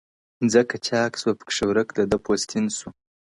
•مځكه 0.43 0.77
چاك 0.87 1.11
سوه 1.21 1.33
پكښي 1.39 1.65
ورك 1.67 1.87
د 1.93 1.99
ده 2.11 2.17
پوستين 2.25 2.65
سو, 2.77 2.87